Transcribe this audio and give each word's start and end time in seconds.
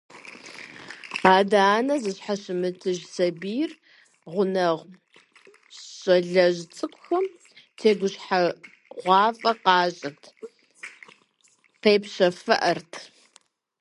Адэ-анэ 1.35 1.95
зыщхьэщымытыж 2.03 2.99
сэбийр, 3.13 3.71
гъунэгъу 4.31 4.89
щалэжь 5.79 6.61
цӏыкӏухэм 6.75 7.25
тегушхуэгъуафӏэ 7.77 9.51
къащӏырт, 9.63 10.23
къепщэфыӏэрт. 11.81 12.91